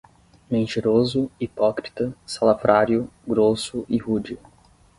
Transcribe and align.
Mentiroso, 0.49 1.29
hipócrita, 1.39 2.11
salafrário, 2.25 3.07
grosso 3.27 3.85
e 3.87 3.99
rude 3.99 4.39